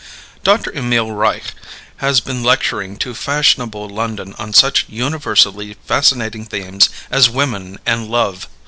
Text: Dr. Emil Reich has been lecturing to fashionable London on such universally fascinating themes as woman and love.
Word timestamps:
Dr. 0.43 0.75
Emil 0.75 1.11
Reich 1.11 1.53
has 1.97 2.21
been 2.21 2.41
lecturing 2.43 2.97
to 2.97 3.13
fashionable 3.13 3.87
London 3.87 4.33
on 4.39 4.51
such 4.51 4.85
universally 4.89 5.75
fascinating 5.85 6.43
themes 6.45 6.89
as 7.11 7.29
woman 7.29 7.77
and 7.85 8.07
love. 8.07 8.47